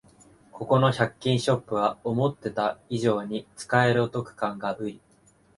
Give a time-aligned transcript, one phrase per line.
[0.51, 4.99] ここの百均ショップは思ってた以上に使えるお得感がウリ